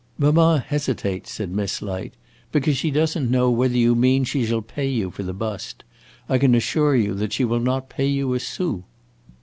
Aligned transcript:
"Mamma 0.17 0.65
hesitates," 0.67 1.31
said 1.31 1.51
Miss 1.51 1.79
Light, 1.79 2.15
"because 2.51 2.75
she 2.75 2.89
does 2.89 3.15
n't 3.15 3.29
know 3.29 3.51
whether 3.51 3.77
you 3.77 3.93
mean 3.93 4.23
she 4.23 4.43
shall 4.47 4.63
pay 4.63 4.89
you 4.89 5.11
for 5.11 5.21
the 5.21 5.31
bust. 5.31 5.83
I 6.27 6.39
can 6.39 6.55
assure 6.55 6.95
you 6.95 7.13
that 7.13 7.33
she 7.33 7.45
will 7.45 7.59
not 7.59 7.87
pay 7.87 8.07
you 8.07 8.33
a 8.33 8.39
sou." 8.39 8.85